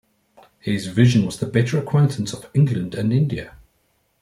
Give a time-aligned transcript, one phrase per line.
[0.59, 3.57] His vision was the better acquaintance of England and India.